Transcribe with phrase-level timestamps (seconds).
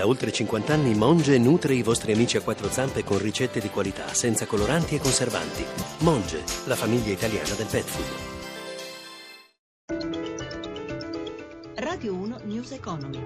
[0.00, 3.68] Da oltre 50 anni Monge nutre i vostri amici a quattro zampe con ricette di
[3.68, 5.62] qualità, senza coloranti e conservanti.
[5.98, 8.06] Monge, la famiglia italiana del pet food.
[11.74, 13.20] Radio 1 News Economy.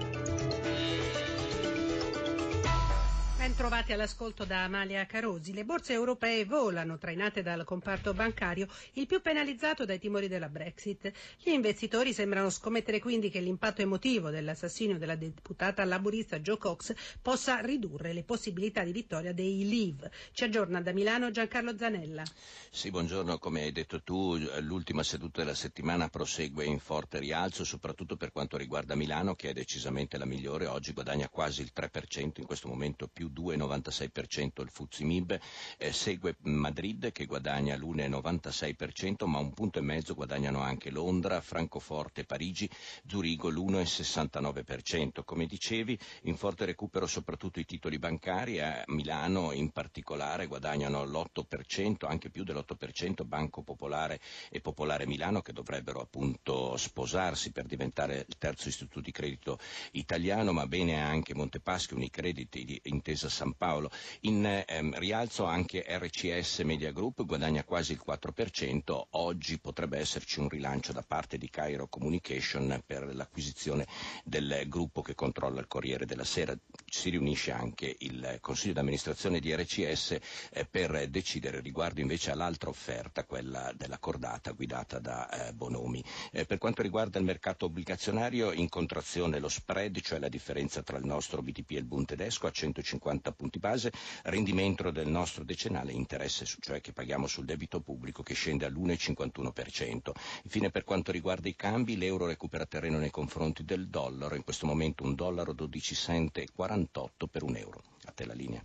[3.45, 5.53] Bentrovati all'ascolto da Amalia Carosi.
[5.53, 11.11] Le borse europee volano, trainate dal comparto bancario, il più penalizzato dai timori della Brexit.
[11.43, 17.59] Gli investitori sembrano scommettere quindi che l'impatto emotivo dell'assassinio della deputata laburista Joe Cox possa
[17.59, 20.09] ridurre le possibilità di vittoria dei Leave.
[20.31, 22.23] Ci aggiorna da Milano Giancarlo Zanella.
[22.71, 23.37] Sì, buongiorno.
[23.37, 28.57] Come hai detto tu, l'ultima seduta della settimana prosegue in forte rialzo, soprattutto per quanto
[28.57, 30.65] riguarda Milano, che è decisamente la migliore.
[30.65, 35.37] Oggi guadagna quasi il 3%, in questo momento più 2,96% il Fuzimib,
[35.77, 42.23] eh, segue Madrid che guadagna l'1,96%, ma un punto e mezzo guadagnano anche Londra, Francoforte,
[42.23, 42.69] Parigi,
[43.05, 45.23] Zurigo l'1,69%.
[45.23, 52.05] Come dicevi, in forte recupero soprattutto i titoli bancari, a Milano in particolare guadagnano l'8%,
[52.07, 58.37] anche più dell'8% Banco Popolare e Popolare Milano che dovrebbero appunto sposarsi per diventare il
[58.37, 59.59] terzo istituto di credito
[59.91, 63.89] italiano, ma bene anche Montepaschi, Unicredit, Intesa Intesa San Paolo.
[64.21, 70.49] In ehm, rialzo anche RCS Media Group guadagna quasi il 4%, oggi potrebbe esserci un
[70.49, 73.87] rilancio da parte di Cairo Communication per l'acquisizione
[74.23, 76.55] del gruppo che controlla il Corriere della Sera.
[76.85, 80.17] Si riunisce anche il Consiglio d'amministrazione di RCS
[80.51, 86.03] eh, per decidere riguardo invece all'altra offerta, quella della cordata guidata da eh, Bonomi.
[86.31, 90.97] Eh, per quanto riguarda il mercato obbligazionario, in contrazione lo spread, cioè la differenza tra
[90.97, 93.91] il nostro BTP e il Bund tedesco a 150 50 punti base,
[94.23, 100.11] rendimento del nostro decennale interesse, cioè che paghiamo sul debito pubblico che scende all'1,51%.
[100.43, 104.65] Infine per quanto riguarda i cambi, l'euro recupera terreno nei confronti del dollaro, in questo
[104.65, 107.81] momento un dollaro 12 cent e 48 per un euro.
[108.07, 108.61] A te la linea.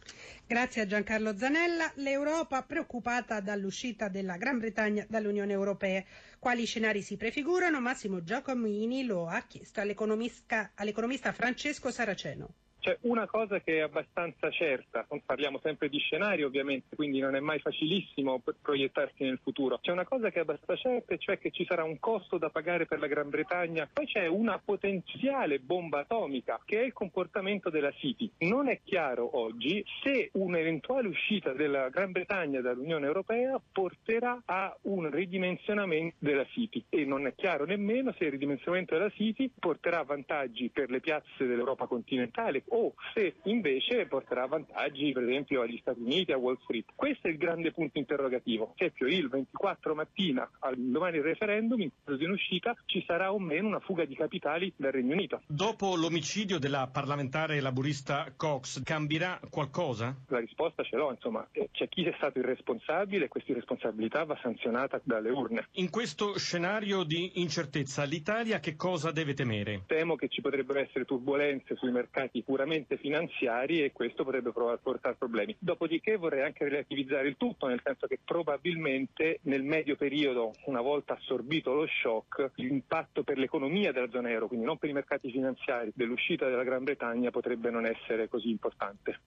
[0.47, 1.91] Grazie a Giancarlo Zanella.
[1.95, 6.05] L'Europa preoccupata dall'uscita della Gran Bretagna dall'Unione Europea.
[6.39, 7.81] Quali scenari si prefigurano?
[7.81, 12.53] Massimo Giacomini lo ha chiesto all'economista, all'economista Francesco Saraceno.
[12.81, 17.41] C'è una cosa che è abbastanza certa, parliamo sempre di scenario ovviamente, quindi non è
[17.41, 19.79] mai facilissimo proiettarsi nel futuro.
[19.83, 22.87] C'è una cosa che è abbastanza certa, cioè che ci sarà un costo da pagare
[22.87, 27.93] per la Gran Bretagna, poi c'è una potenziale bomba atomica che è il comportamento della
[27.93, 28.31] City.
[28.39, 35.11] Non è chiaro oggi se un'eventuale uscita della Gran Bretagna dall'Unione Europea porterà a un
[35.11, 40.71] ridimensionamento della City e non è chiaro nemmeno se il ridimensionamento della City porterà vantaggi
[40.71, 46.33] per le piazze dell'Europa continentale o se invece porterà vantaggi per esempio agli Stati Uniti,
[46.33, 46.87] a Wall Street.
[46.95, 48.75] Questo è il grande punto interrogativo.
[48.77, 53.39] Per esempio il 24 mattina, domani il referendum, in caso di un'uscita, ci sarà o
[53.39, 55.43] meno una fuga di capitali dal Regno Unito.
[55.47, 60.17] Dopo l'omicidio della parlamentare laburista Cox, cambierà qualcosa?
[60.29, 65.01] La risposta ce l'ho, insomma, c'è chi è stato irresponsabile e questa irresponsabilità va sanzionata
[65.03, 65.67] dalle urne.
[65.73, 69.83] In questo scenario di incertezza, l'Italia che cosa deve temere?
[69.87, 75.15] Temo che ci potrebbero essere turbulenze sui mercati puramente puramente finanziari e questo potrebbe portare
[75.17, 75.57] problemi.
[75.59, 81.15] Dopodiché vorrei anche relativizzare il tutto, nel senso che probabilmente nel medio periodo, una volta
[81.15, 85.91] assorbito lo shock, l'impatto per l'economia della zona euro, quindi non per i mercati finanziari,
[85.95, 89.21] dell'uscita della Gran Bretagna potrebbe non essere così importante.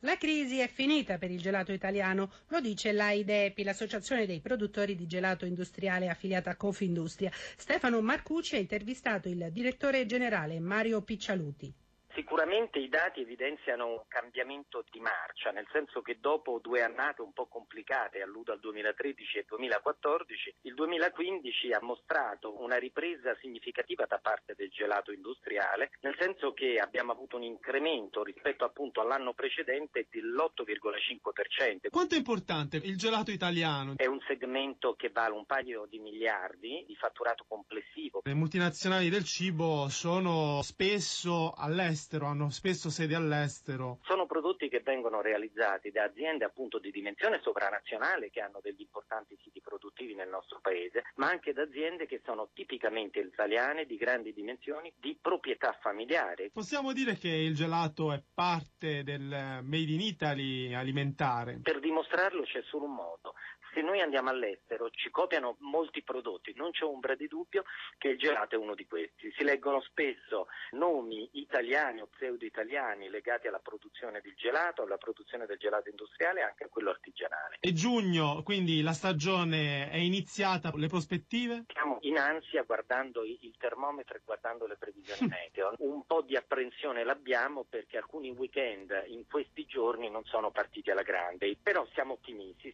[0.00, 5.06] La crisi è finita per il gelato italiano, lo dice l'AIDEPI, l'associazione dei produttori di
[5.06, 7.30] gelato industriale affiliata a Confindustria.
[7.32, 11.72] Stefano Marcucci ha intervistato il direttore generale Mario Piccialuti.
[12.14, 17.32] Sicuramente i dati evidenziano un cambiamento di marcia, nel senso che dopo due annate un
[17.32, 24.20] po' complicate, alludo al 2013 e 2014, il 2015 ha mostrato una ripresa significativa da
[24.22, 30.06] parte del gelato industriale, nel senso che abbiamo avuto un incremento rispetto appunto all'anno precedente
[30.08, 31.90] dell'8,5%.
[31.90, 33.94] Quanto è importante il gelato italiano?
[33.96, 38.20] È un segmento che vale un paio di miliardi di fatturato complessivo.
[38.22, 43.98] Le multinazionali del cibo sono spesso all'estero all'estero, hanno spesso sede all'estero.
[44.02, 49.38] Sono prodotti che vengono realizzati da aziende appunto di dimensione sovranazionale che hanno degli importanti
[49.42, 54.32] siti produttivi nel nostro paese, ma anche da aziende che sono tipicamente italiane di grandi
[54.32, 56.50] dimensioni, di proprietà familiare.
[56.52, 61.60] Possiamo dire che il gelato è parte del Made in Italy alimentare?
[61.62, 63.34] Per dimostrarlo c'è solo un modo,
[63.74, 67.64] Se noi andiamo all'estero ci copiano molti prodotti, non c'è ombra di dubbio
[67.98, 69.32] che il gelato è uno di questi.
[69.36, 75.58] Si leggono spesso nomi italiani o pseudo-italiani legati alla produzione del gelato, alla produzione del
[75.58, 77.56] gelato industriale e anche a quello artigianale.
[77.58, 81.64] E giugno, quindi la stagione è iniziata, le prospettive?
[81.72, 85.74] Siamo in ansia guardando il termometro e guardando le previsioni meteo.
[86.14, 91.02] Un po' di apprensione l'abbiamo perché alcuni weekend in questi giorni non sono partiti alla
[91.02, 92.72] grande, però siamo ottimisti.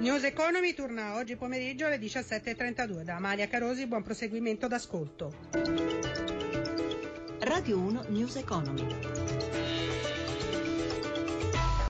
[0.00, 3.02] News Economy torna oggi pomeriggio alle 17.32.
[3.02, 5.32] Da Amalia Carosi, buon proseguimento d'ascolto.
[7.38, 9.65] Radio 1 News Economy.